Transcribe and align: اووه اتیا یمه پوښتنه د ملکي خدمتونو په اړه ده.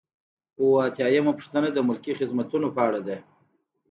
اووه 0.59 0.79
اتیا 0.87 1.07
یمه 1.15 1.31
پوښتنه 1.37 1.67
د 1.71 1.77
ملکي 1.87 2.13
خدمتونو 2.19 2.67
په 2.75 2.81
اړه 2.87 2.99
ده. 3.07 3.17